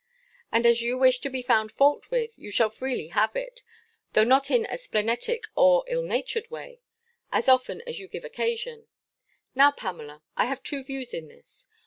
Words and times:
And 0.51 0.65
as 0.65 0.81
you 0.81 0.97
wish 0.97 1.19
to 1.19 1.29
be 1.29 1.43
found 1.43 1.71
fault 1.71 2.09
with, 2.09 2.35
you 2.35 2.49
shall 2.49 2.71
freely 2.71 3.09
have 3.09 3.35
it 3.35 3.61
(though 4.13 4.23
not 4.23 4.49
in 4.49 4.65
a 4.65 4.79
splenetic 4.79 5.43
or 5.55 5.83
ill 5.85 6.01
natured 6.01 6.49
way), 6.49 6.81
as 7.31 7.47
often 7.47 7.81
as 7.85 7.99
you 7.99 8.07
give 8.07 8.25
occasion. 8.25 8.87
Now, 9.53 9.69
Pamela, 9.69 10.23
I 10.35 10.45
have 10.45 10.63
two 10.63 10.83
views 10.83 11.13
in 11.13 11.27
this. 11.27 11.67